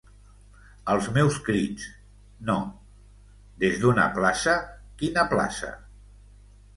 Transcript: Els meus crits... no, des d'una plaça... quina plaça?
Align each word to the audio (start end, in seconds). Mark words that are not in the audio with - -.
Els 0.93 1.09
meus 1.17 1.35
crits... 1.49 1.83
no, 2.49 2.55
des 3.65 3.77
d'una 3.83 4.07
plaça... 4.15 4.55
quina 5.03 5.27
plaça? 5.35 5.71